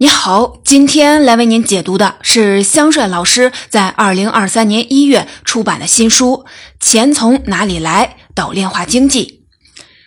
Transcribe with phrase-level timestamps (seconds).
[0.00, 6.44] 你好，今天来为您解读的是香帅老师在二零二三年一月出版的新书
[6.78, 8.16] 《钱从哪里来？
[8.32, 9.42] 岛链化经济》。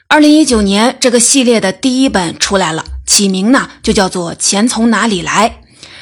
[0.08, 5.50] 二零一九年，这个系列的第一本出来了，起名呢就叫做《钱从哪里来》。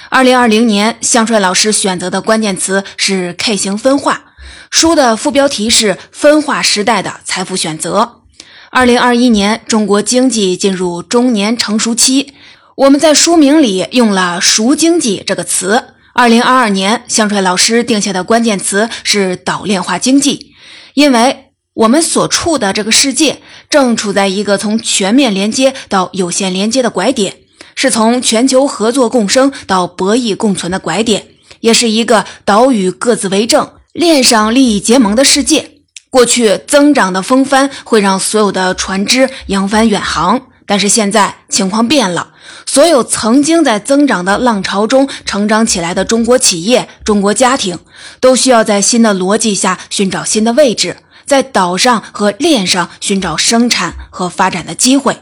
[0.10, 4.22] 二零二零年，香帅老师选择的关键词是 K 型分化，
[4.70, 8.22] 书的副标题是“分化时代的财富选择”。
[8.70, 12.36] 二零二一年，中国经济进入中年成熟期。
[12.80, 15.84] 我们在书名里用了“熟经济”这个词。
[16.14, 20.56] 二零二二年，香帅老师定下的关键词是“岛链化经济”，
[20.96, 27.40] 因为我们所处的这个世界正处在一个从全面连接到有限连接的拐点，
[27.76, 31.28] 是从全球合作共生到博弈共存的拐点，
[31.60, 35.72] 也是一个岛屿各自为政、链上利益结盟的世界。
[36.10, 40.44] 过去增长的风帆会让所有的船只扬帆远航。
[40.70, 42.34] 但是现在情况变了，
[42.64, 47.80] 所有曾经在增长的浪潮中成长起来的中国企业、中国家庭，
[48.20, 55.18] 都需要在新的逻辑下寻找新的位置，在岛上和链上寻找生产和发展的机会。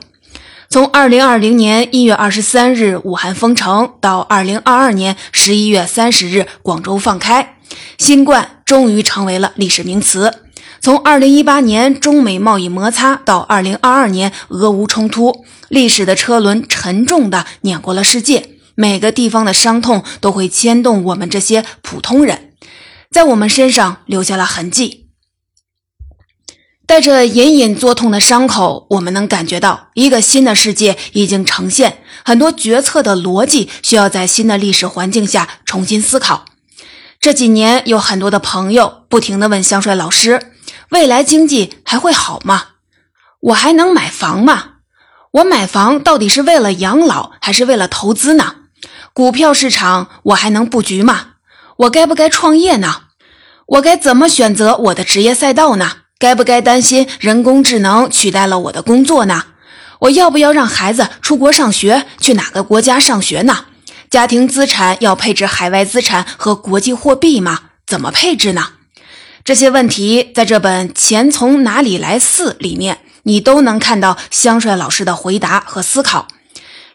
[0.70, 7.56] 从二零二零年一月二十三日武汉封城到二零二二年十一月三十日广州放开，
[7.98, 10.42] 新冠终于成为了历史名词。
[10.88, 18.52] 从二零一八年中美贸易摩擦到二零二二年俄乌冲突，历史的车轮沉重地碾过了世界。
[18.74, 22.54] 每个地方的伤痛都会牵动我们这些普通人，
[23.12, 25.10] 在我们身上留下了痕迹。
[26.86, 31.98] 带着隐隐作痛的伤口，我们能感觉到一个新的世界已经呈现。
[32.24, 36.46] 很多决策的逻辑需要在新的历史环境下重新思考。
[37.20, 40.54] 这几年有很多的朋友不停地问香帅老师。
[40.90, 42.64] 未来经济还会好吗？
[43.40, 44.64] 我还能买房吗？
[45.32, 48.56] 我买房到底是为了养老还是为了投资呢？
[49.14, 51.34] 股票市场我还能布局吗？
[51.78, 53.02] 我该不该创业呢？
[53.66, 55.92] 我该怎么选择我的职业赛道呢？
[56.18, 59.44] 该不该担心人工智能取代了我的工作呢？
[60.00, 62.06] 我要不要让孩子出国上学？
[62.20, 63.66] 去哪个国家上学呢？
[64.10, 67.60] 家庭资产要配置海外资产和国际货币吗？
[67.86, 68.70] 怎么配置呢？
[69.48, 76.28] 这些问题在这本《钱从哪里来四》里面，你都能看到香帅老师的回答和思考。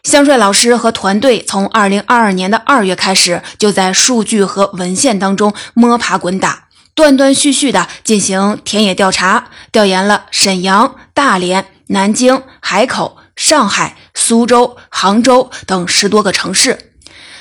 [0.03, 16.91] 香帅老师和团队从2022年的二月开始，就在数据和文献当中摸爬滚打，断断续续的进行田野调查，调研了沈阳、大连、南京、海口、上海、苏州、杭州等十多个城市。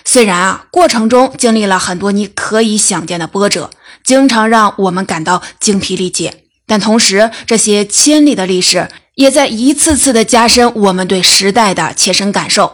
[0.07, 3.69] 虽然啊，过程中经历了很多你可以想见的波折。
[4.05, 12.73] 经常让我们感到精疲力竭，但同时，这些亲历的历史也在一次次的加深我们对时代的切身感受。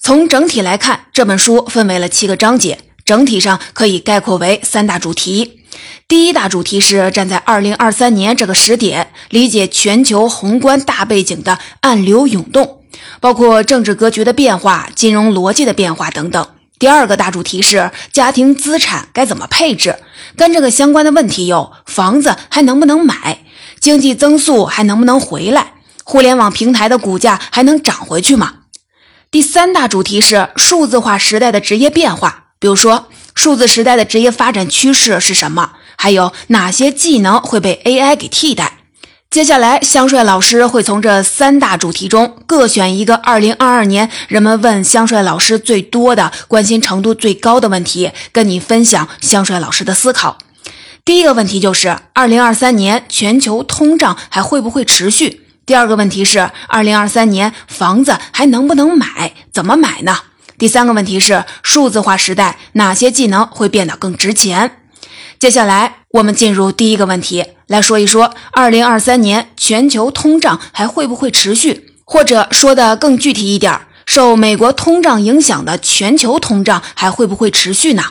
[0.00, 5.60] 从整体来看，这本书分为了七个章节，整体上可以概括为三大主题。
[6.08, 12.82] 第一大主题是站在二零二三年这个时点，理解全球宏观大背景的暗流涌动，
[13.20, 16.46] 包括政治格局的变化、金融逻辑的变化等等。
[16.82, 20.00] 第二个大主题是家庭资产该怎么配置，
[20.36, 23.44] 跟这个相关的问题有：房子还能不能买？
[23.78, 25.74] 经济增速还能不能回来？
[26.02, 28.54] 互联网平台的股价还能涨回去吗？
[29.30, 35.74] 第三大主题是数字化时代的职业变化，比如说数字时代的职业发展趋势是什么？
[35.96, 38.78] 还有哪些技能会被 AI 给替代？
[39.32, 50.36] 接下来，香帅老师会从这三大主题中各选一个2022年人们问香帅老师最多的、关心程度最高的问题，跟你分享香帅老师的思考。
[51.02, 55.40] 第一个问题就是：2023年全球通胀还会不会持续？
[55.64, 59.32] 第二个问题是：2023年房子还能不能买？
[59.50, 60.18] 怎么买呢？
[60.58, 64.76] 第三个问题是：数字化时代哪些技能会变得更值钱？
[65.38, 78.02] 接下来，我们进入第一个问题，来说一说二零二三年全球通胀还会不会持续，或者说的更具体一点，受美国通胀影响的全球通胀还会不会持续呢？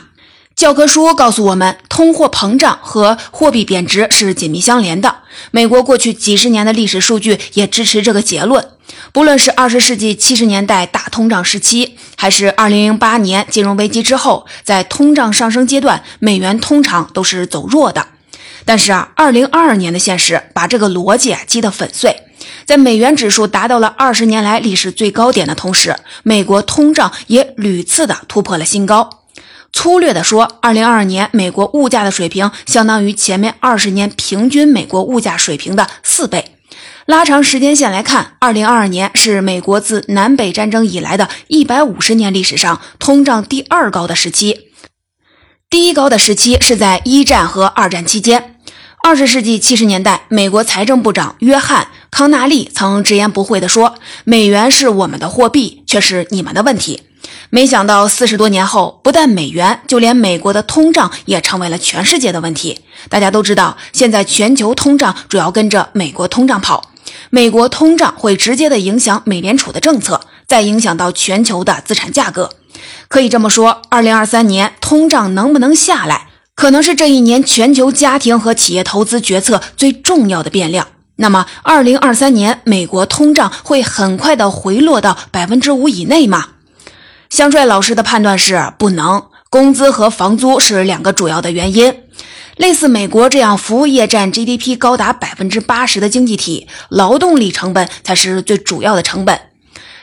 [0.62, 5.16] 教科书告诉我们，通货膨胀和货币贬值是紧密相连的。
[5.50, 8.64] 美国过去几十年的历史数据也支持这个结论。
[9.10, 18.06] 不论是二十世纪七十年代大通胀时期，还是二零零八年金融危机之后，在通胀上升阶段，美元通常都是走弱的。
[18.64, 22.14] 但是啊，二零二二年的现实把这个逻辑啊击得粉碎。
[22.64, 29.21] 在美元指数达到了二十年来历史最高点的同时，美国通胀也屡次的突破了新高。
[29.72, 36.56] 粗略的说，二零二二年美国物价的水平相当于前面二十年平均美国物价水平的四倍。
[37.06, 44.68] 拉长时间线来看，二零二二年是美国自南北战争以来的一百五十年历史上通胀第二高的时期。
[45.68, 48.56] 第一高的时期是在一战和二战期间。
[49.02, 57.02] 二十世纪七十年代，美国财政部长约翰·康纳利曾直言不讳地说：“美元是我们的货币，却是你们的问题。”
[57.50, 62.80] 没想到四十多年后，不但美元，就连美国的通胀也成为了全世界的问题。
[63.08, 66.90] 大家都知道，现在全球通胀主要跟着美国通胀跑。
[67.30, 72.50] 美国通胀会直接的影响美联储的政策，再影响到全球的资产价格。
[73.08, 80.88] 可以这么说，二零二三年通胀能不能下来，可能是这一年全球家庭和企业投资决策最重要的变量。
[81.16, 86.46] 那么，二零二三年美国通胀会很快的回落到百分之五以内吗？
[87.32, 89.24] 香帅老师的判断是不能。
[89.48, 91.94] 工资和房租是两个主要的原因。
[92.58, 99.40] 类似美国这样服务业占 GDP 高达百分之八十的经济体，劳动力成本才是最主要的成本。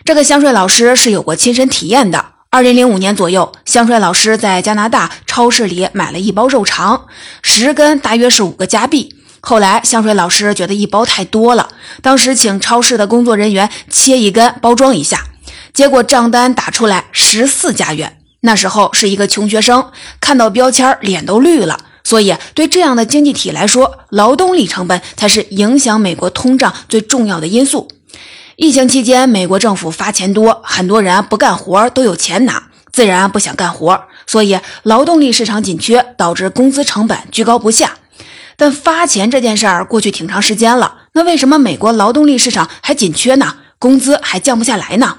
[0.03, 2.25] 这个香帅老师是有过亲身体验的。
[2.49, 7.05] 二零零五年左右，香帅老师在加拿大超市里买了一包肉肠，
[7.43, 9.13] 十根大约是五个加币。
[9.39, 11.69] 后来香帅老师觉得一包太多了，
[12.01, 15.25] 当时请超市的工作人员切一根包装一下，
[15.73, 18.17] 结果账单打出来十四家元。
[18.39, 21.79] 那时候是一个穷学生，看到标签脸都绿了。
[22.03, 27.87] 所以对这样的经济体来说，劳动力成本才是影响美国通胀最重要的因素。
[28.55, 37.97] 疫情期间，美国政府发钱多，很多人不干活都有钱拿，自然不想干活，所以劳动力市场紧缺，导致工资成本居高不下。
[38.57, 43.57] 但发钱这件事儿过去挺长时间了，那为什么美国劳动力市场还紧缺呢？
[43.77, 45.17] 工资还降不下来呢？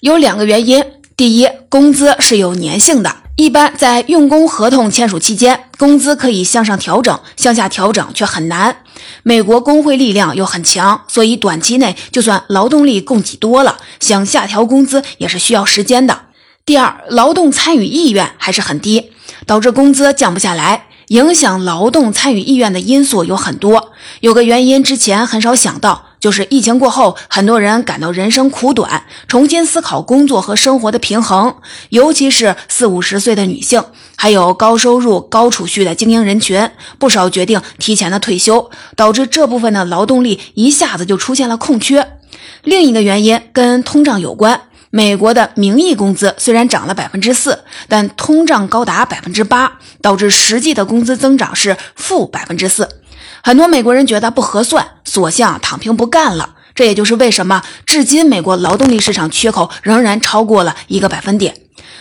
[0.00, 0.84] 有两个原因：
[1.16, 8.78] 第一，工资是有粘性的，一般在用工合同签署期间，工资可以向上调整，向下调整却很难。
[9.22, 16.22] 美国工会力量又很强，所以短期内就算劳动力供给多了，想下调工资也是需要时间的。
[16.64, 19.12] 第二，劳动参与意愿还是很低，
[19.46, 20.86] 导致工资降不下来。
[21.08, 31.56] 影响劳动参与意愿的因素有很多，有个原因之前很少想到，就是疫情过后，很多人感到人生苦短，重新思考工作和生活的平衡，
[31.88, 33.82] 尤其是四五十岁的女性。
[34.16, 36.70] 还有高收入、高储蓄的精英人群，
[37.00, 42.18] 不少决定提前的退休，导致这部分的劳动力一下子就出现了空缺。
[42.62, 44.60] 另一个原因跟通胀有关，
[44.90, 52.88] 美国的名义工资虽然涨了百分之四，但通胀高达百分之八，导致实际的工资增长是负百分之四。
[53.42, 56.54] 很多美国人觉得不合算，索性躺平不干了。
[56.74, 61.56] 这也就是为什么至今美国劳动力市场缺口仍然超过了一个百分点。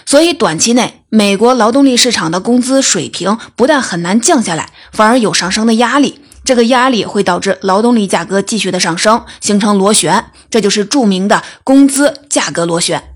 [0.06, 6.22] 所以，短期内美国劳动力市场的工资水平不但很难降下来，反而有上升的压力。
[6.44, 13.16] 这个压力会导致劳动力价格继续的上升，形成螺旋，这就是著名的工资价格螺旋。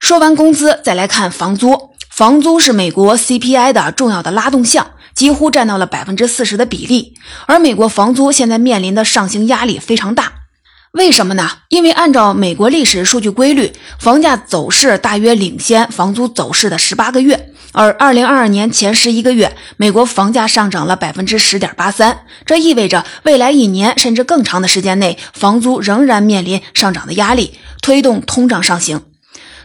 [0.00, 1.90] 说完工资，再来看房租。
[2.10, 7.14] 房租是美国 CPI 的重要的拉动项，几乎占到了百分之四十的比例。
[7.46, 10.32] 而美国房租现在面临的上行压力非常大。
[10.92, 11.50] 为什么呢？
[11.70, 29.02] 因为按照美国历史数据规律，房价走势大约领先房租走势的十八个月，而二零二二年前十一个月，美国房价上涨了百分之十点八三，这意味着未来一年甚至更长的时间内，房租仍然面临上涨的压力，推动通胀上行。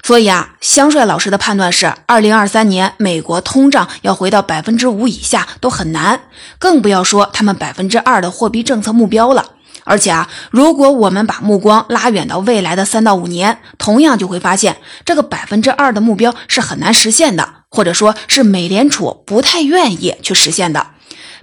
[0.03, 6.21] 所以啊，香帅老师的判断是，二零二三年美国通胀要回到百分之五以下都很难，
[6.57, 9.51] 更不要说他们百分之二的货币政策目标了。
[9.83, 20.87] 而且啊，如果我们把目光拉远到未来的三到五年，同样就会发现，这个百分之二的目标是很难实现的，或者说是美联储不太愿意去实现的。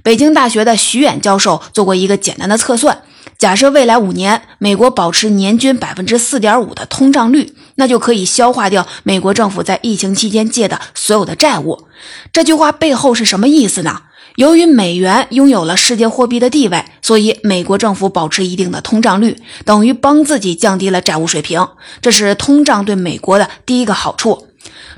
[0.04, 3.02] 北京大学的徐远教授做过一个简单的测算，
[3.36, 11.87] 假设未来五年美国保持年均百分之四点五的通胀率，那就可以消化掉美国政府在疫情期间借的所有的债务。
[12.33, 14.02] 这句话背后是什么意思呢？
[14.37, 21.66] 由于美元拥有了世界货币的地位，所以美国政府保持一定的通胀率，等于帮自己降低了债务水平。
[22.02, 24.49] 这是通胀对美国的第一个好处。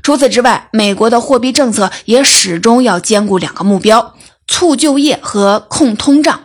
[0.03, 4.15] 除此之外，美国的货币政策也始终要兼顾两个目标：
[4.49, 6.41] 促就业和控通胀。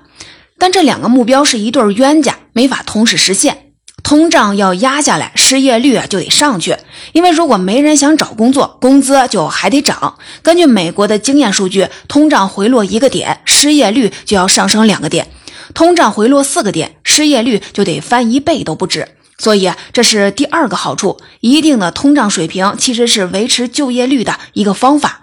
[0.59, 3.62] 但这两个目标是一对冤家，没法同时实现。
[4.03, 6.77] 通胀要压下来，失业率啊就得上去。
[7.13, 10.15] 因为如果没人想找工作，工资就还得涨。
[10.41, 15.25] 根据美国的经验数据，通胀回落一个点，失业率就要上升两个点；
[15.73, 19.07] 通胀回落四个点，失业率就得翻一倍都不止。
[19.39, 25.21] 所以这是第二个好处，一定的通胀水平其实是维持就业率的一个方法。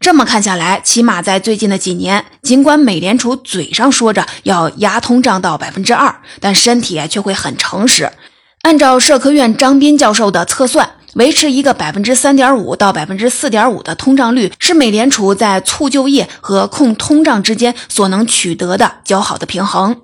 [0.00, 8.10] 这么看下来，起码在最近的几年，尽管美联储嘴上说着要压通胀到百分之二，但身体却会很诚实。
[8.62, 19.96] 按照社科院张斌教授的测算，维持一个百分之三点五到百分之四点五的通胀率，是美联储在促就业和控通胀之间所能取得的较好的平衡。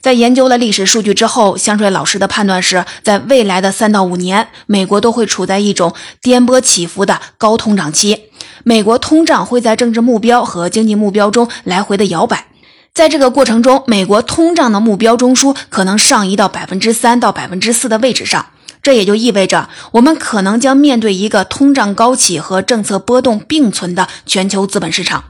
[0.00, 8.24] 在研究了历史数据之后，香水老师的判断是在未来的三到五年，美国都会处在一种颠簸起伏的高通胀期。
[8.64, 12.46] 美国通胀会在政治目标和经济目标中来回的摇摆，
[12.92, 18.46] 在这个过程中，美国通胀的目标中枢可能上移到百分之三到百分之四的位置上，
[18.82, 25.24] 这也就意味着我们可能将面对一个通胀高企和政策波动并存的全球资本市场。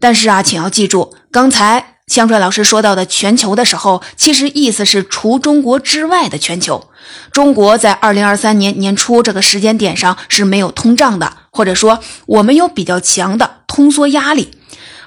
[0.00, 6.90] 但是啊，请要记住，刚才香帅老师说到的全球的时候，其实意思是除中国之外的全球。
[7.32, 11.38] 中国在二零二三年年初这个时间点上是没有通胀的。
[11.50, 14.50] 或者说，我们有比较强的通缩压力。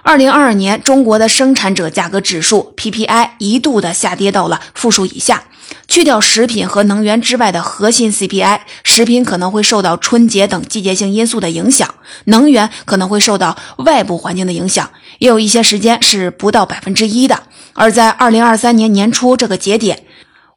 [0.01, 5.43] 二零二二年，中国的生产者价格指数 PPI 一度的下跌到了负数以下。
[5.87, 11.95] 去掉食品和能源之外的核心 CPI，食品可能会受到春节等季节性因素的影响，
[12.25, 17.43] 能源可能会受到外部环境的影响，也有一些时间是不到百分之一的。
[17.73, 20.03] 而在二零二三年年初这个节点，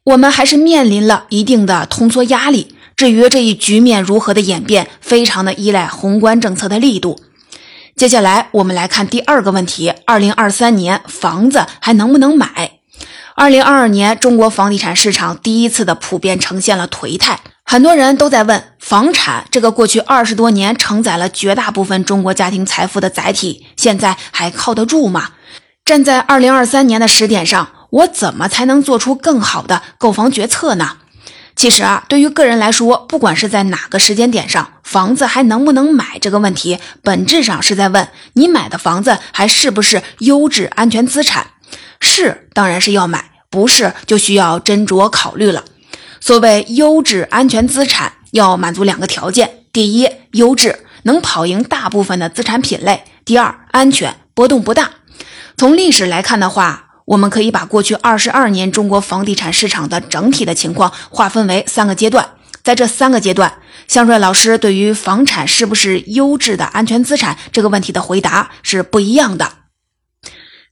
[0.04, 2.74] 我们还是面临了一定的通缩压力。
[2.96, 7.20] 至于这一局面如何的演变，非常的依赖宏观政策的力度。
[7.96, 12.79] 接下来我们来看第二个问题：二零二三年房子还能不能买？
[13.40, 25.30] 二零二二年中国房地产市场第一次的普遍呈现了颓态，很多人都在问：房产这个过去二十多年承载了绝大部分中国家庭财富的载体，现在还靠得住吗？
[25.86, 30.98] 站在二零二三年的时点上，我怎么才能做出更好的购房决策呢？
[31.56, 41.46] 其实啊，对于个人来说，不管是在哪个时间点上，房子还能不能买这个问题，本质上是在问你买的房子还是不是优质安全资产。
[42.02, 43.20] 是，当然是要买；
[43.50, 45.64] 不是，就需要斟酌考虑了。
[46.20, 54.90] 所谓优质安全资产，要满足两个条件：第一，优质，能跑赢大部分的资产品类；第二，安全，波动不大。
[55.56, 56.86] 从历史来看的话。
[57.10, 62.24] 我们可以把过去二十二年中国房地产市场的整体的情况划分为三个阶段，
[62.62, 63.52] 在这三个阶段，
[63.88, 69.54] 向帅老师对于房产是不是优质的安全资产这个问题的回答是不一样的。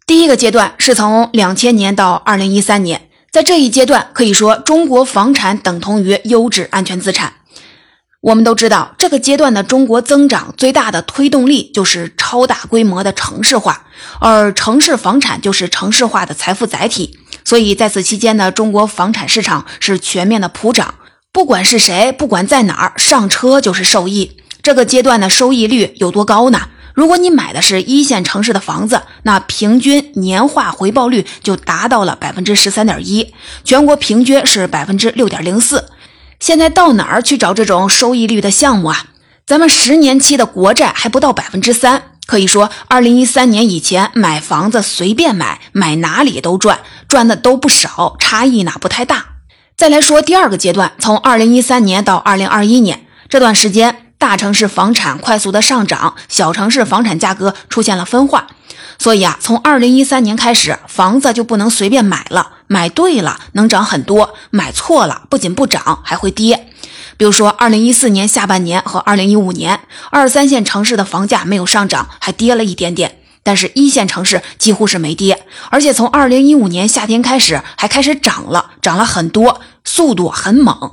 [0.09, 7.35] 第一个阶段是从两千年到二零一三年，在这一阶段可以说中国房产等同于优质安全资产。
[8.23, 13.85] 我们都知道，这个阶段的中国增长最大的推动力就是超大规模的城市化，
[14.19, 17.19] 而城市房产就是城市化的财富载体。
[17.45, 20.95] 所以在此期间呢，中国房产市场是全面的普涨，
[21.31, 24.39] 不管是谁，不管在哪儿上车就是受益。
[24.63, 26.63] 这个阶段的收益率有多高呢？
[26.99, 35.91] 如果你买的是一线城市的房子，那平均年化回报率就达到了百分之十三点一，全国平均是百分之六点零四。
[36.41, 39.05] 现在到哪儿去找这种收益率的项目啊？
[39.47, 49.25] 咱们十年期的国债还不到百分之三，可以说二零一三年以前买房子随便买，买哪里都赚，赚的都不少，差异呢不太大。
[49.77, 58.49] 再来说第二个阶段，从二零一三年到二零二一年这段时间，大城市房产快速的上涨，小城市房产价格出现了分化。
[58.99, 62.53] 所以啊，从二零一三年开始，房子就不能随便买了。
[62.67, 66.69] 买对了能涨很多，买错了不仅不涨还会跌。
[67.17, 73.19] 比如说，二零一四年下半年和二零一五年，二三线城市的房价没有上涨，还跌了一点点。
[73.45, 80.93] 但是一线城市几乎是没跌，而且从二零一五年夏天开始还开始涨了，涨了很多，速度很猛。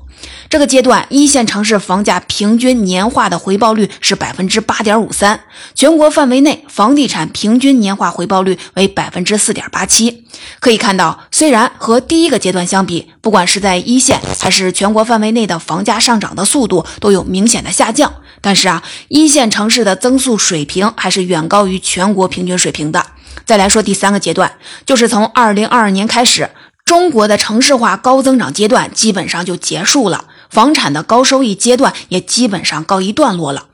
[0.50, 5.42] 这个阶段，一线城市房价平均年化的回报率是百分之八点五三，
[5.74, 10.26] 全国范围内房地产平均年化回报率为百分之四点八七。
[10.62, 18.14] 可以看到，虽然和第一个阶段相比，不管是在一线还是全国范围内的房价上涨的速度都有明显的下降。
[18.40, 23.06] 但是啊，一线城市的增速水平还是远高于全国平均水平的。
[23.46, 24.54] 再来说第三个阶段，
[24.86, 26.50] 就是从二零二二年开始，
[26.86, 33.66] 中国的城市化高增长阶段基本上就结束了，房产的高收益阶段也基本上告一段落了。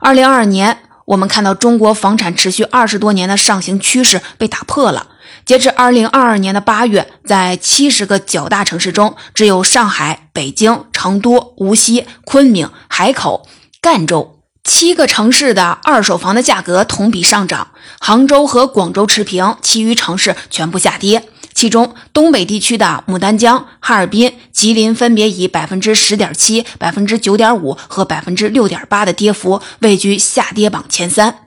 [0.00, 5.06] 二零二二年，我们看到中国房产持续二十多年的上行趋势被打破了。
[5.44, 13.46] 截至二零二二年的八月，在七十个较大城市中，只有上海、北京、成都、无锡、昆明、海口。
[13.80, 17.68] 赣州七个城市的二手房的价格同比上涨，
[18.00, 21.28] 杭州和广州持平，其余城市全部下跌。
[21.56, 31.38] 其中东北地区的牡丹江、哈尔滨、吉林分别以百分之十点七、百分之九点五和百分之六点八的跌幅位居下跌榜前三。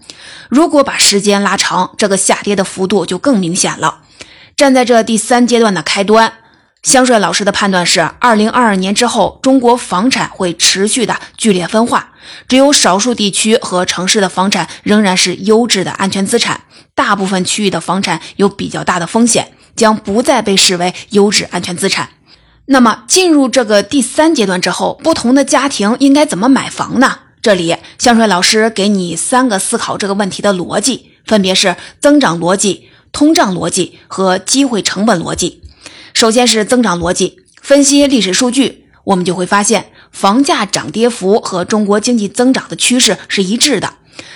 [0.50, 4.00] 如果把时间拉长，这个下跌的幅度就更明显了。
[4.58, 6.34] 站在这第三阶段的开端。
[6.82, 12.14] 香帅老师的判断是，二零二二年之后，中国房产会持续的剧烈分化，
[12.48, 16.62] 只有少数地区和城市的房产仍然是优质的安全资产，
[16.96, 22.10] 大部分区域的房产有比较大的风险，将不再被视为优质安全资产。
[22.66, 27.20] 那么，进入这个第三阶段之后，不同的家庭应该怎么买房呢？
[27.42, 35.62] 这里，香帅老师给你三个思考这个问题的逻辑，分别是增长逻辑、通胀逻辑和机会成本逻辑。
[36.14, 43.94] 首先是增长逻辑，分析历史数据，我们就会发现，房价涨跌幅和中国经济增长的趋势是一致的。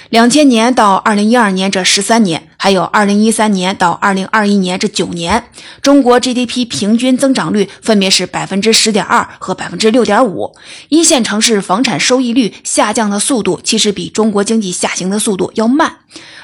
[0.10, 5.46] 两千年到二零一二年这十三年，还有二零一三年到二零二一年这九年，
[5.82, 10.56] 中国 GDP 平均增长率分别是百分之十点二和百分之六点五。
[10.90, 15.98] 一线城市房产收益率下降的速度，其实比中国经济下行的速度要慢，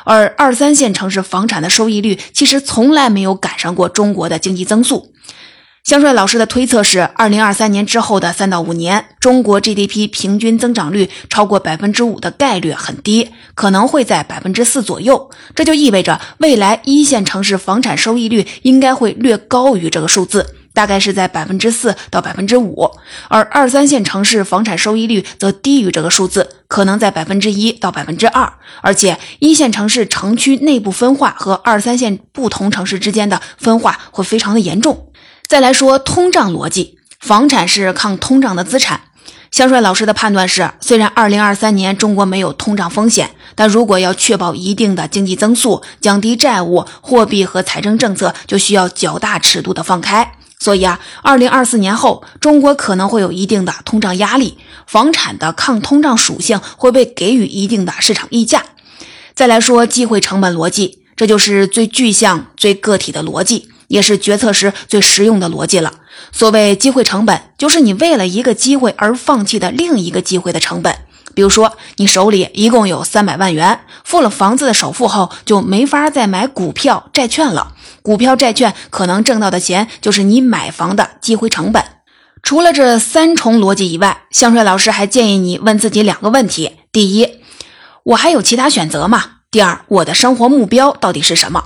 [0.03, 5.13] 而二三线城市房产的收益率其实从来没有赶上过中国的经济增速。
[5.83, 15.31] 香帅老师的推测是，二零二三年之后的三到五年，中国 GDP 平均增长率超过百分之五的概率很低，可能会在百分之四左右。
[15.55, 22.91] 这就意味着，未来一线城市房产收益率应该会略高于这个数字，大概是在百分之四到百分之五。
[23.29, 28.51] 而二三线城市房产收益率则低于这个数字，可能在百分之一到百分之二。
[28.81, 35.05] 而且，一线城市城区内部分化和二三线不同城市之间的分化会非常的严重。
[35.49, 39.01] 再来说通胀逻辑，房产是抗通胀的资产。
[39.49, 50.33] 香帅老师的判断是，虽然二零二三年中国没有通胀风险，但如果要确保一定的经济增速、降低债务、货币和财政政策，就需要较大尺度的放开。
[50.59, 58.63] 所以啊，二零二四年后，中国可能会有一定的通胀压力，房产的抗通胀属性会被给予一定的市场溢价。
[59.33, 63.67] 再来说机会成本逻辑，这就是最具象、最个体的逻辑。
[63.89, 65.95] 也是决策时最实用的逻辑了。
[66.31, 70.95] 所谓机会成本，就是你为了一个机会而放弃的另一个机会的成本。
[71.35, 77.73] 比如说，你手里一共有三百万元，付了房子的首付后，就没法再买股票、债券了。
[78.01, 81.83] 股票、债券可能挣到的钱，就是你买房的机会成本。
[82.43, 87.39] 除了这三重逻辑以外，香帅老师还建议你问自己两个问题：第一，
[88.03, 89.23] 我还有其他选择吗？
[89.51, 91.65] 第二，我的生活目标到底是什么？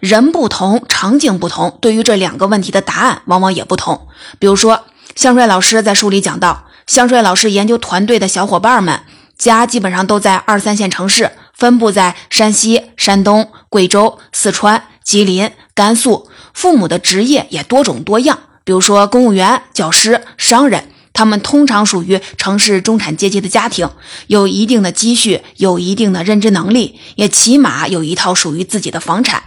[0.00, 4.08] 人不同，场景不同，对于这两个问题的答案往往也不同。
[4.38, 9.00] 比如说，香帅老师在书里讲到，香帅老师研究团队的小伙伴们
[9.38, 23.88] 家基本上都在二三线城市，分布在山西、山东、贵州、四川、吉林、甘肃，父母的职业也多种多样，比如说公务员、教师、商人，他们通常属于城市中产阶级的家庭，
[24.26, 29.42] 有一定的积蓄，有一定的认知能力，也起码有一套属于自己的房产。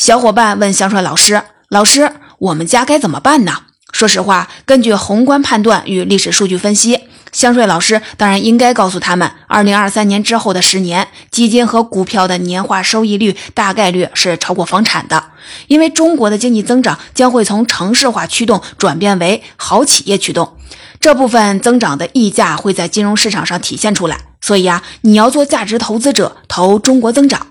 [0.00, 3.52] 小伙伴问香帅老师：“老师，我们家该怎么办呢？”
[3.92, 7.00] 说实话，根据宏观判断与历史数据分析，
[7.32, 15.22] 香帅老师当然应该告诉他们，二零二三年之后的十年，基金和股票的年化收益率大概率是超过房产的，
[15.66, 20.56] 因为中国的经济增长将会从城市化驱动转变为好企业驱动，
[20.98, 24.16] 这部分增长的溢价会在金融市场上体现出来。
[24.40, 27.48] 所以啊，你要做价值投资者，投中国增长。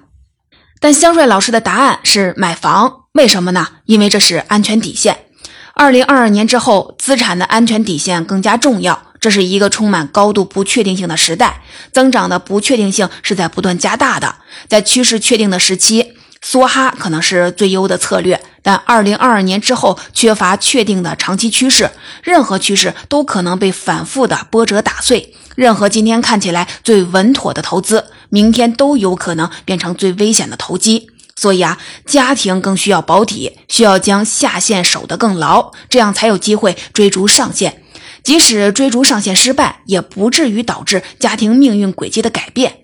[0.79, 3.67] 但香帅老师的答案是买房，为什么呢？
[3.85, 5.25] 因为这是安全底线。
[5.73, 9.03] 二零二二年之后，资产的安全底线更加重要。
[9.19, 11.61] 这是一个充满高度不确定性的时代，
[11.91, 14.35] 增长的不确定性是在不断加大的。
[14.69, 18.41] 在趋势确定的时期，梭哈可能是最优的策略。
[18.61, 21.91] 但二零二二年之后，缺乏确定的长期趋势，
[22.23, 25.35] 任何趋势都可能被反复的波折打碎。
[25.59, 28.05] 任何今天看起来最稳妥的投资。
[28.29, 37.83] 明天都有可能变成最危险的投机，所以啊，家庭更需要保底，需要将下限守得更牢，这样才有机会追逐上限。
[38.23, 42.83] 即使追逐上限失败，也不至于导致家庭命运轨迹的改变。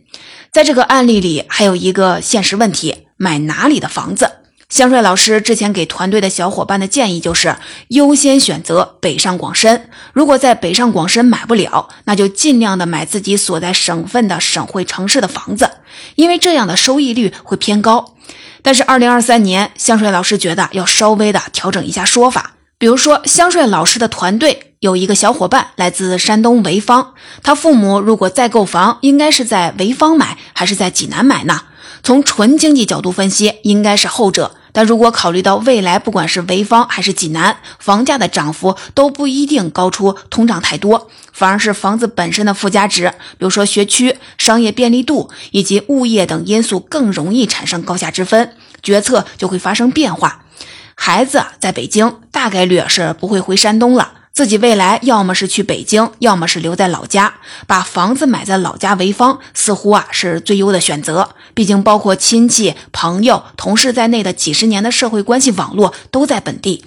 [0.52, 4.30] 在这个案例里，还有一个现实问题：买哪里的房子？
[4.68, 7.56] 香帅老师之前给团队的小伙伴的建议就是
[7.90, 9.90] 优先选择北上广深。
[10.12, 15.70] 如果在北上广深买不了，那就尽量的买自己所在省份的省会城市的房子，
[16.16, 18.16] 因为这样的收益率会偏高。
[18.64, 22.54] 但是二零二三年，香帅老师觉得要稍微的调整一下说法。
[22.80, 31.62] 比如说，香帅老师的团队有一个小伙伴来自山东潍坊，他父母如果再购房，应该是在潍坊买还是在济南买呢？
[32.04, 34.55] 从纯经济角度分析，应该是后者。
[34.76, 48.52] 但如果考虑到未来，不管是潍坊还是济南，房价的涨幅都不一定高出通胀太多，反而是房子本身的附加值，比如说学区、商业便利度以及物业等因素更容易产生高下之分，
[48.84, 50.42] 决策就会发生变化。
[50.94, 54.12] 孩子在北京，大概率是不会回山东了。
[54.36, 57.36] 自己未来要么是去北京，要么是留在老家，
[57.68, 61.30] 把房子买在老家潍坊，似乎啊是最优的选择。
[61.54, 66.84] 毕竟，包括亲戚、朋友、同事在内的几十年的社会关系网络都在本地。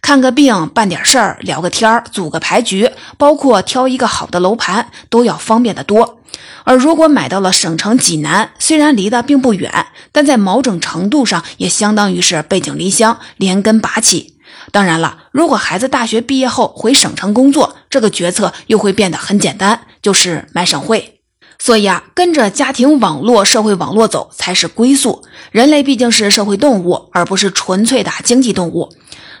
[0.00, 6.20] 看个病、办点事儿、聊个天儿、组个牌局，包括挑一个好的楼盘，都要方便得多。
[6.64, 14.35] 而如果买到了省城济南，虽然离得并不远，但在某种程度上也相当于是背井离乡、连根拔起。
[14.72, 21.20] 当然了，如果孩子大学毕业后回省城工作，这个决策又会变得很简单，就是买省会。
[21.58, 25.24] 所以啊，跟着家庭网络、社会网络走才是归宿。
[25.50, 28.92] 人类毕竟是社会动物，而不是纯粹的经济动物。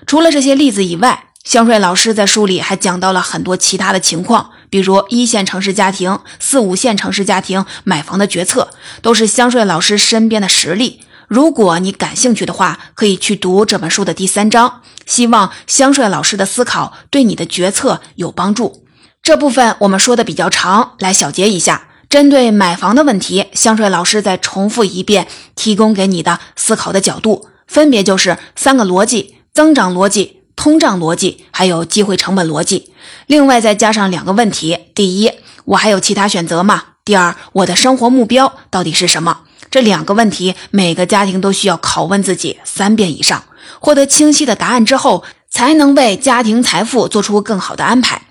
[0.06, 8.70] 除了这些例子以外，香帅老师在书里还讲到了很多其他的情况，比如一线城市家庭、四五线城市家庭买房的决策，
[9.02, 11.02] 都是香帅老师身边的实例。
[11.28, 14.82] 如果你感兴趣的话，可以去读这本书的第三章。
[15.04, 18.84] 希望香帅老师的思考对你的决策有帮助。
[19.22, 21.88] 这部分我们说的比较长，来小结一下。
[22.08, 32.92] 针对买房的问题，香帅老师再重复一遍提供给你的思考的角度，分别就是三个逻辑：增长逻辑、通胀逻辑，还有机会成本逻辑。
[33.26, 35.32] 另外再加上两个问题：第一，
[35.64, 36.84] 我还有其他选择吗？
[37.04, 39.40] 第二，我的生活目标到底是什么？
[39.76, 43.44] 这两个问题，每个家庭都需要拷问自己三遍以上，
[43.78, 48.22] 获得清晰的答案之后，才能为家庭财富做出更好的安排。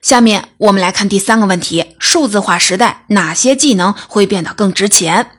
[0.00, 5.30] 下面我们来看第三个问题：数字化时代，哪些技能会变得更值钱？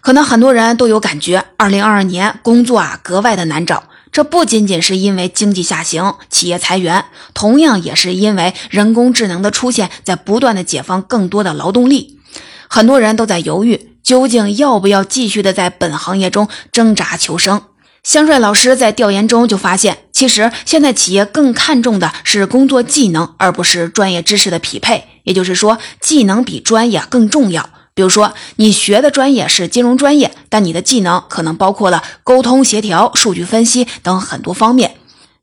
[0.00, 3.82] 可能很多人都有感觉，二零二二年工作啊格外的难找。
[4.10, 7.04] 这不仅仅是因为经济下行、企业裁员，
[7.34, 12.18] 同样也是因为人工智能的出现，在不断的解放更多的劳动力。
[12.66, 13.92] 很多人都在犹豫。
[14.06, 17.62] 究竟要不要继续的在本行业中挣扎求生？
[18.04, 25.08] 香帅老师在调研中就发现，其实现在企业更看重的是工作技能，而不是专业知识的匹配。
[25.24, 27.68] 也就是说，技能比专业更重要。
[27.94, 34.94] 比如说，你学的专业是金融专业，但你的技能可能包括了沟通协调、数据分析等很多方面。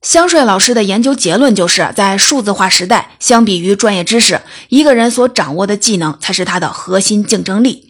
[0.02, 7.90] 香帅老师的研究结论就是，在数字化时代，相比于专业知识，一个人所掌握的技能才是他的核心竞争力。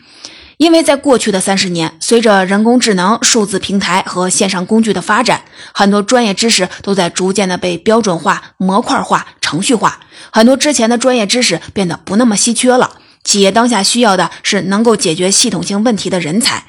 [0.57, 9.99] 因为在过去的三十年，随着人工智能、数字平台和线上工具的发展，很多专业知识都在逐渐的被标准化、模块化、程序化。
[10.31, 12.97] 很多之前的专业知识变得不那么稀缺了。
[13.23, 16.65] 企业当下需要的是能够解决系统性问题的人才，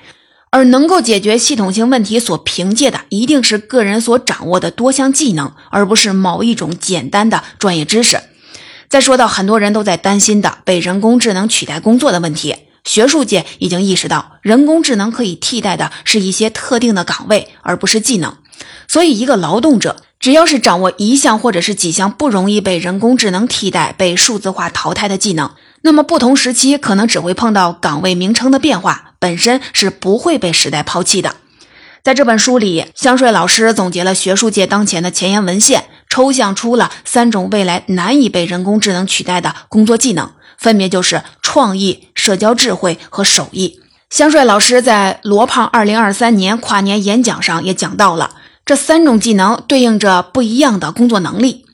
[0.51, 8.21] 而能够解决系统性问题所凭借的，一定是个人所掌握的多项技能，而不是某一种简单的专业知识。
[8.89, 12.55] 再说到很多人都在担心的被人工智能取代工作的问题。
[12.85, 18.37] 学术界已经意识到，人工智能可以替代的是一些特定的岗位，而不是技能。
[18.87, 25.51] 所以，一个劳动者只要是掌握一项或者是几项不容易被人工智能替代、被数字化淘汰的技能，
[25.83, 31.37] 那么不同时期可能只会碰到岗位名称的变化，本身是不会被时代抛弃的。
[32.03, 40.31] 在这本书里，香帅老师总结了学术界当前的前沿文献，抽象出了三种未来难以被人工智能取代的工作技能。
[40.59, 43.81] 分别就是创意、社交智慧和手艺。
[44.11, 51.65] 香帅老师在罗胖二零二三年跨年演讲上也讲到了这三种技能对应着不一样的工作能力。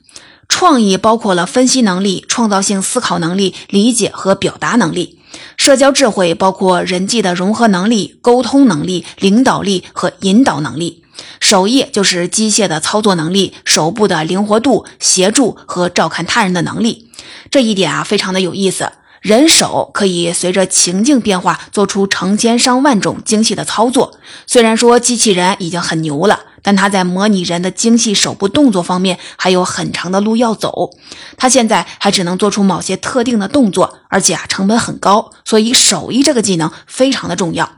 [0.47, 5.17] 创意包括了分析能力、创造性思考能力、理解和表达能力；
[5.55, 11.03] 社交智慧包括人际的融合能力、沟通能力、领导力和引导能力；
[11.39, 17.09] 手艺就是机械的操作能力、手部的灵活度、协助和照看他人的能力。
[17.49, 18.91] 这一点啊，非常的有意思。
[19.21, 24.17] 人手可以随着情境变化，做出成千上万种精细的操作。
[24.47, 30.89] 虽然说机器人已经很牛了，但它在模拟人的精细手部动作方面还有很长的路要走。
[31.37, 35.29] 它现在还只能做出某些特定的动作，而且啊，成本很高。
[35.45, 37.69] 所以手艺这个技能非常的重要。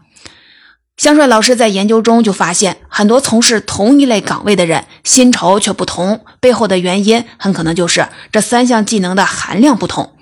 [0.97, 10.13] 香帅老师在研究中就发现，很多从事同一类岗位的人，薪酬却不同，背后的原因很可能就是这三项技能的含量不同。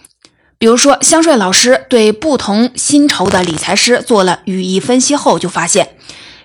[0.57, 5.95] 比如说，香帅老师对不同薪酬的理财师做了语义分析后，就发现，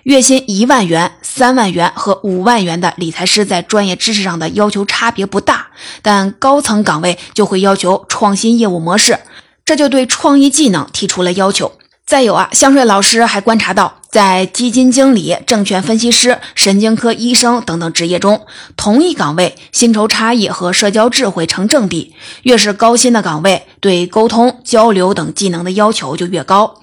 [0.03, 5.67] 月薪一万元、三万元和五万元的理财师在专业知识上的要求差别不大，
[6.01, 9.19] 但高层岗位就会要求创新业务模式，
[9.63, 11.71] 这就对创意技能提出了要求。
[12.07, 18.45] 再有啊，香水老师还观察到，在基金经理、证券分析师、神经科医生等等职业中，
[18.77, 22.15] 同一岗位薪酬差异和社交智慧成正比。
[22.43, 26.75] 越是高薪的岗位，对沟通、交流等技能的要求就越高。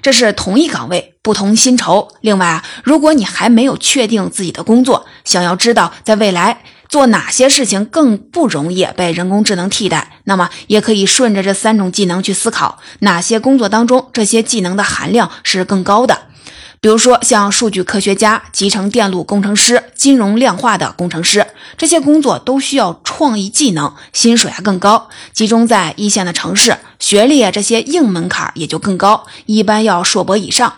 [0.00, 2.08] 这是同一岗位不同薪酬。
[2.22, 6.62] 另外啊，如果你还没有确定自己的工作，想要知道在未来。
[6.90, 10.18] 做哪些事情更不容易被人工智能替代？
[10.24, 16.22] 那么也可以顺着这三种技能去思考，哪些工作当中这些技能的含量是更高的？
[16.80, 21.46] 比如说像数据科学家、集成电路工程师、金融量化的工程师，
[21.78, 30.72] 这些工作都需要创意技能，薪水还更高，集中在一线的城市，学历啊这些硬门槛也就更高，一般要硕博以上。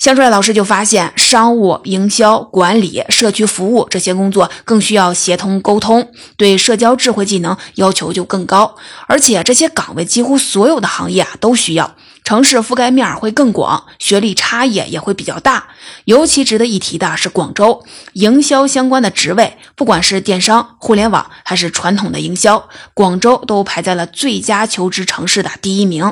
[0.00, 8.76] 香帅老师就发现，商务、营销、管理、社区服务这些工作更需要协同沟通，对社交智慧技能要求就更高。
[9.06, 15.68] 而且这些岗位几乎所有的行业啊都需要，城市覆盖面会更广，学历差异也会比较大。
[16.06, 17.84] 尤其值得一提的是，广州
[18.14, 26.10] 营销相关的职位，不管是电商、互联网还是传统的营销，广州都排在了最佳求职城市的第一名。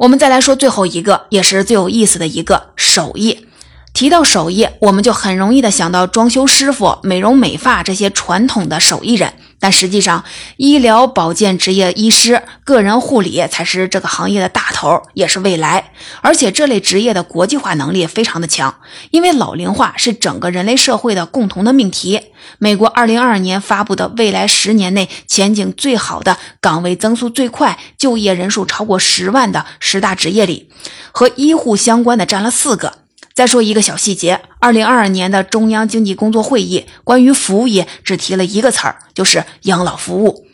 [0.00, 3.46] 我们再来说最后一个，也是最有意思的一个手艺。
[3.92, 9.34] 提到手艺，我们就很容易的想到装修师傅、美容美发这些传统的手艺人。
[9.60, 10.24] 但实际上，
[10.56, 15.92] 医疗保健职业医师、个人护理才是这个行业的大头，也是未来。
[16.22, 18.74] 而且这类职业的国际化能力非常的强，
[19.10, 22.22] 因为老龄化是整个人类社会的共同的命题。
[22.58, 30.70] 美国二零二二年发布的未来十年内前景最好的、岗位增速最快、就业人数超过十万的十大职业里，
[31.12, 32.99] 和医护相关的占了四个。
[33.40, 40.46] 再说一个小细节，二零二二年的中央经济工作会议关于服务业只提了一个词儿，就是养老服务。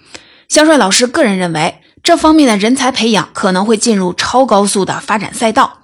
[0.49, 5.81] 香帅老师个人认为，这方面的人才培养可能会进入超高速的发展赛道。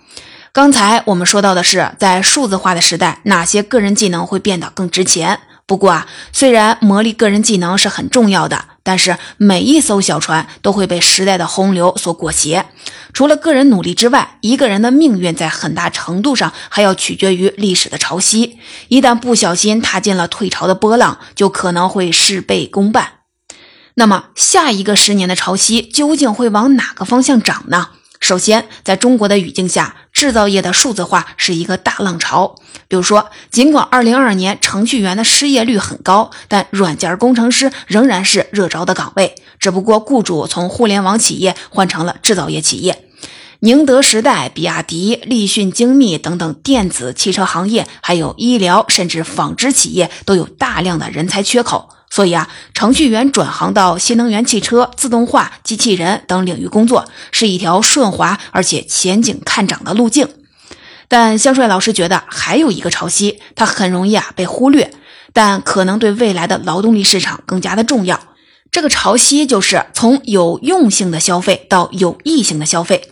[0.52, 5.40] 刚才我们说到的是，在数字化的时代，哪些个人技能会变得更值钱？
[5.72, 12.66] 不过啊，虽然磨砺个人技能是很重要的，但是每一艘小船都会被时代的洪流所裹挟。
[13.14, 18.56] 除了个人努力之外，一个人的命运在很大程度上还要取决于历史的潮汐。
[18.88, 23.12] 一旦不小心踏进了退潮的波浪，就可能会事倍功半。
[23.94, 27.88] 那么，下一个十年的潮汐究竟会往哪个方向涨呢？
[28.20, 32.56] 首先，在中国的语境下，制造业的数字化是一个大浪潮。
[32.88, 39.34] 比如说，尽管2022年程序员的失业率很高，但软件工程师仍然是热招的岗位。
[39.58, 43.08] 只不过，雇主从互联网企业换成了制造业企业。
[43.60, 51.88] 宁德时代、比亚迪、立讯精密等等电子汽车行业，还有医疗甚至纺织企业，都有大量的人才缺口。
[52.14, 60.28] 所以啊，程序员转行到新能源汽车、自动化、机器人等领域工作，是一条顺滑而且前景看涨的路径。
[61.08, 64.92] 但香帅老师觉得还有一个潮汐，它很容易啊被忽略，
[65.32, 68.20] 但可能对未来的劳动力市场更加的重要。
[68.70, 73.10] 这个潮汐就是从有用性的消费到有益性的消费。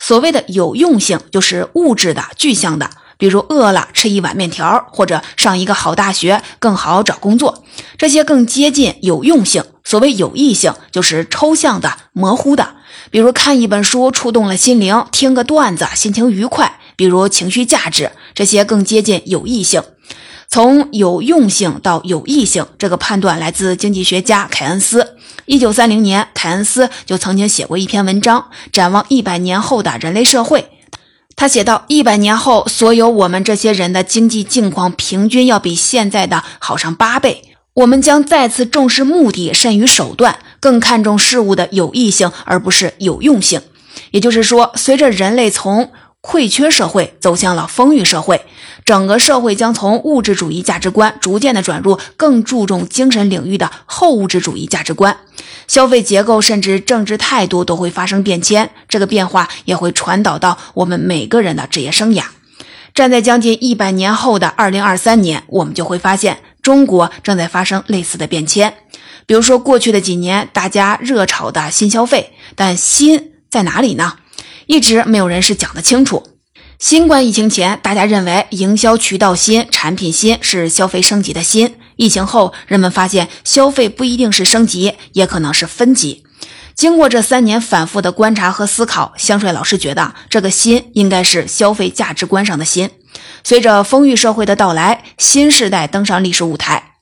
[0.00, 2.90] 所谓的有用性，就是物质的、具象的。
[3.20, 7.62] 比如饿了吃一碗面条，或者上一个好大学更好找工作，
[7.96, 9.62] 这些更接近有用性。
[9.84, 12.76] 所谓有益性，就是抽象的、模糊的。
[13.10, 16.78] 比如看一本书触动了心灵，听个段子心情愉快。
[16.96, 19.82] 比如情绪价值，这些更接近有益性。
[20.48, 25.16] 从有用性到有益性，这个判断来自经济学家凯恩斯。
[25.46, 30.68] 一九三零年，凯恩斯就曾经写过一篇文章，展望一百年后的人类社会。
[31.36, 37.42] 他写道：“一百年后，所有我们这些人的经济境况平均要比现在的好上八倍。
[37.74, 43.62] 我们将再次重视目的甚于手段，更看重事物的有益性而不是有用性。
[44.10, 45.90] 也就是说，随着人类从
[46.22, 48.42] 匮缺社会走向了丰裕社会。”
[48.84, 55.16] 整个社会将从物质主义价值观逐渐的转入更注重精神领域的后物质主义价值观，
[55.68, 62.24] 消费结构甚至政治态度都会发生变迁，这个变化也会传导到我们每个人的职业生涯。
[62.94, 68.74] 站在将近一百年后的二零二三年，我们就会发现中国正在发生类似的变迁。
[69.26, 74.14] 比如说，过去的几年大家热炒的新消费，但新在哪里呢？
[74.70, 76.22] 一直没有人是讲得清楚。
[76.78, 81.74] 新冠疫情前，大家认为营销渠道新、产品新是消费升级的新。
[81.96, 86.22] 疫情后，人们发现消费不一定是升级，也可能是分级。
[86.76, 92.88] 经过这三年反复的观察和思考，香帅老师觉得这个新应该是消费价值观上的新。
[93.42, 96.92] 随着丰裕社会的到来，新时代登上历史舞台，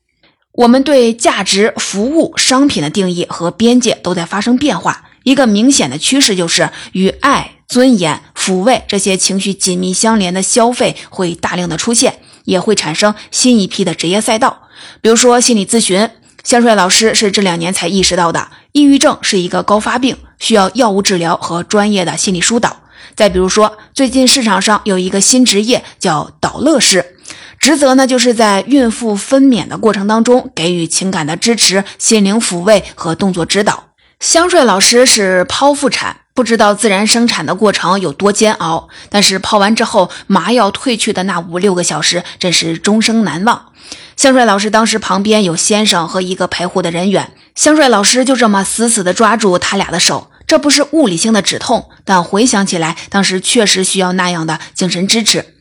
[0.52, 5.04] 我们对价值、服务、商品的定义和边界都在发生变化。
[5.29, 8.23] 一个明显的趋势就是与爱、尊严。
[8.35, 14.62] 抚慰这些情绪紧密相连的消费会大量的出现，也会产生新一批的职业赛道。
[15.03, 16.09] 比如说心理咨询，
[16.43, 22.81] 香帅老师是这两年才意识到的，抑郁症是一个高发病，需要药物治疗和专业的心理疏导。
[23.14, 27.17] 再比如说，最近市场上有一个新职业叫导乐师，
[27.59, 33.88] 职责呢就是在孕妇分娩的过程当中给予情感的支持、心灵抚慰和动作指导。
[34.20, 43.72] 香帅老师是剖腹产，不知道自然生产的过程有多煎熬，但是剖完之后麻药退去的那五六个小时，真是终生难忘。
[44.16, 50.33] 香帅老师当时旁边有先生和一个陪护的人员，香帅老师就这么死死地抓住他俩的手。
[50.48, 55.54] 这不是物理性的止痛，但回想起来，当时确实需要那样的精神支持。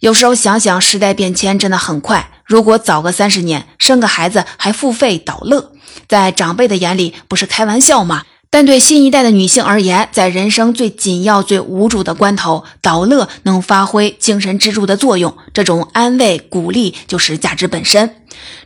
[0.00, 2.30] 有时候想想，时代变迁真的很快。
[2.48, 5.70] 如果早个三十年，生个孩子还付费导乐，
[6.08, 8.24] 在长辈的眼里不是开玩笑吗？
[8.48, 15.36] 但对新一代的女性而言，在人生最紧要、最无助的关头，导乐能发挥精神支柱的作用。
[15.52, 18.16] 这种安慰、鼓励就是价值本身。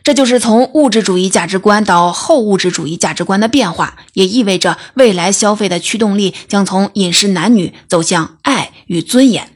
[0.05, 9.49] 这就是从物质主义价值观到后物质主义价值观的变化，也意味着未来消费的驱动力将从饮食男女走向爱与尊严。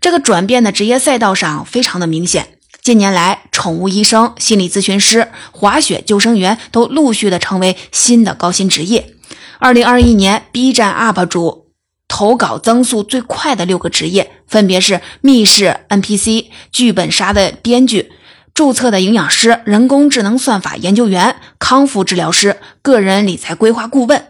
[0.00, 2.54] 这个转变的职业赛道上非常的明显。
[2.88, 9.12] 近年来，宠物医生、心理咨询师、滑雪救生员都陆续的成为新的高薪职业。
[9.58, 11.66] 二零二一年，B 站 UP 主
[12.08, 18.10] 投稿增速最快的六个职业，分别是密室 NPC、剧本杀的编剧、
[18.54, 24.28] 注册的营养师、人工智能算法研究员、康复治疗师、个人理财规划顾问。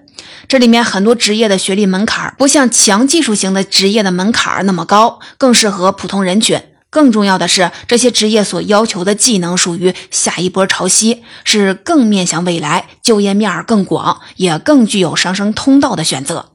[0.49, 6.61] 这里面很多职业的学历门槛不像强技术型的职业的门槛那么高，更适合普通人群。
[6.90, 16.53] 更重要的是，这些职业所要求的技能属于下一波潮汐，是更面向未来、就业面更广，也更具有上升通道的选择。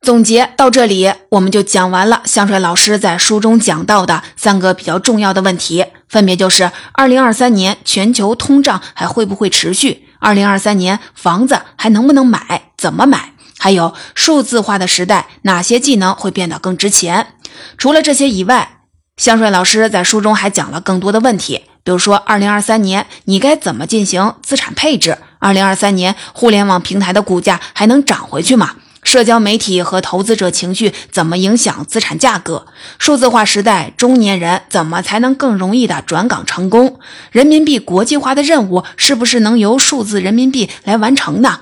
[0.00, 10.06] 总结到这里，我们就讲完了香帅老师在书中讲到的三个比较重要的问题，分别就是二零二三年全球通胀还会不会持续？
[10.18, 12.70] 二零二三年房子还能不能买？
[12.78, 13.34] 怎么买？
[13.58, 17.34] 还有数字化的时代，哪些技能会变得更值钱？
[17.76, 18.79] 除了这些以外，
[19.20, 25.18] 香帅老师在书中还讲了更多的问题，比如说，二零二三年你该怎么进行资产配置？
[25.38, 28.76] 二零二三年互联网平台的股价还能涨回去吗？
[29.02, 32.64] 社交媒体和投资者情绪怎么影响资产价格？
[32.98, 36.98] 数字化时代，中年人怎么才能更容易的转岗成功？
[37.30, 41.60] 人民币国际化的任务是不是能由数字人民币来完成呢？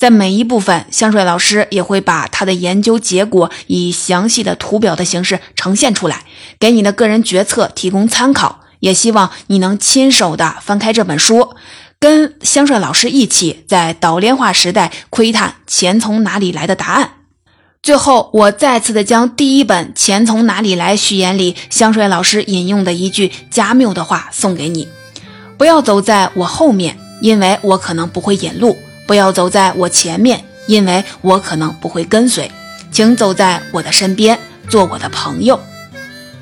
[0.00, 6.24] 在每一部分，香水老师也会把他的研究结果以详细的图表的形式呈现出来，
[6.58, 8.60] 给你的个人决策提供参考。
[8.78, 11.50] 也希望你能亲手的翻开这本书，
[11.98, 17.16] 跟香帅老师一起在岛链化时代窥探钱从哪里来的答案。
[17.82, 24.88] 最后，我再次的将第一本《钱从哪里来》序言里香帅老师引用的一句加缪的话送给你：
[25.58, 28.78] 不要走在我后面，因为我可能不会引路。
[29.10, 32.48] 不要走在我前面，因为我可能不会跟随，
[32.92, 35.58] 请走在我的身边，做我的朋友。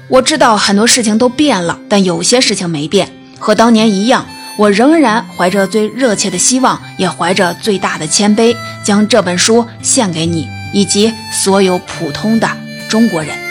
[0.06, 4.26] 我知道很多事情都变了，但有些事情没变，和当年一样，
[4.58, 8.54] 我仍然怀着最热切的希望，也怀着最大的谦卑，
[8.84, 12.46] 将这本书献给你以及所有普通的
[12.90, 13.47] 中国人。